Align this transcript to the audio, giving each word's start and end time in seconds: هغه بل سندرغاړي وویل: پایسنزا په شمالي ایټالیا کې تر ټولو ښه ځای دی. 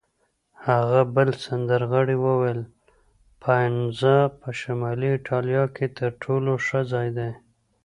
هغه 0.67 0.99
بل 1.15 1.29
سندرغاړي 1.45 2.17
وویل: 2.25 2.61
پایسنزا 3.41 4.17
په 4.39 4.49
شمالي 4.59 5.09
ایټالیا 5.15 5.63
کې 5.75 5.85
تر 5.97 6.09
ټولو 6.23 6.51
ښه 6.65 6.79
ځای 6.91 7.07
دی. 7.17 7.31